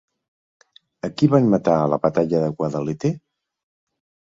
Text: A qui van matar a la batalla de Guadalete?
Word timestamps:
A 1.09 1.11
qui 1.21 1.29
van 1.35 1.51
matar 1.53 1.77
a 1.77 1.85
la 1.95 2.03
batalla 2.09 2.43
de 2.47 2.51
Guadalete? 2.59 3.17